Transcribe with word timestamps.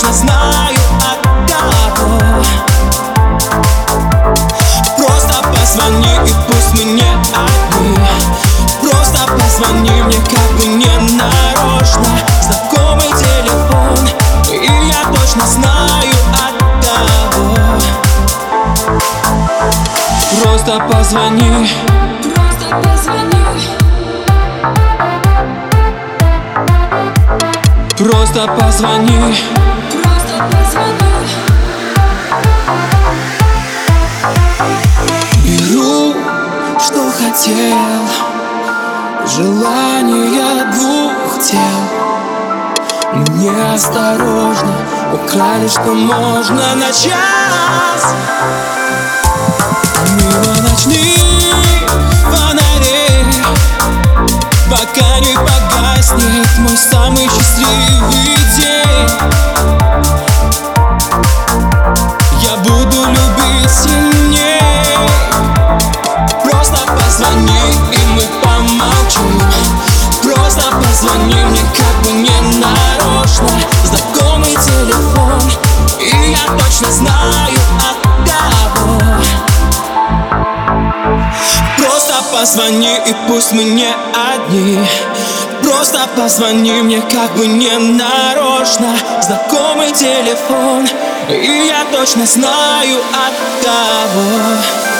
точно 0.00 0.12
знаю 0.12 0.78
от 0.98 1.18
кого 1.96 2.18
Просто 4.96 5.42
позвони, 5.52 6.14
и 6.26 6.32
пусть 6.46 6.72
мы 6.74 6.84
не 6.84 7.12
одни. 7.34 7.98
Просто 8.80 9.18
позвони 9.32 10.02
мне 10.02 10.16
как 10.16 10.50
бы 10.56 10.66
не 10.66 10.98
нарочно. 11.16 12.06
Знакомый 12.42 13.12
телефон, 13.12 14.08
и 14.50 14.88
я 14.88 15.04
точно 15.12 15.46
знаю 15.46 16.14
от 16.32 16.54
кого 17.34 17.56
Просто 20.42 20.80
позвони 20.90 21.68
Просто 22.34 22.66
позвони, 22.82 23.44
Просто 27.98 28.38
позвони. 28.38 28.40
Просто 28.40 28.48
позвони 28.58 29.79
Беру, 35.44 36.14
что 36.78 37.10
хотел. 37.10 37.76
Желание 39.26 40.64
двух 40.72 41.42
тел. 41.42 41.58
Мне 43.12 43.50
осторожно 43.74 44.76
Украли, 45.12 45.66
что 45.66 45.92
можно 45.92 46.76
на 46.76 46.92
час 46.92 48.14
позвони, 82.40 82.96
и 83.06 83.14
пусть 83.28 83.52
мы 83.52 83.64
не 83.64 83.92
одни. 84.32 84.78
Просто 85.62 86.08
позвони 86.16 86.72
мне 86.82 87.02
как 87.02 87.36
бы 87.36 87.46
не 87.46 87.76
нарочно. 87.78 88.96
Знакомый 89.20 89.92
телефон, 89.92 90.88
и 91.28 91.66
я 91.68 91.84
точно 91.92 92.24
знаю 92.24 92.98
от 93.26 93.34
кого 93.62 94.99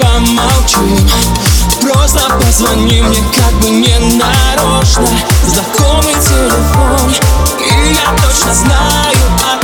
помолчим 0.00 1.08
Просто 1.80 2.20
позвони 2.40 3.02
мне 3.02 3.18
как 3.36 3.52
бы 3.60 3.70
не 3.70 3.98
нарочно. 4.16 5.06
Знакомый 5.44 6.14
телефон, 6.14 7.12
и 7.58 7.94
я 7.94 8.16
точно 8.22 8.54
знаю 8.54 9.16
от 9.52 9.61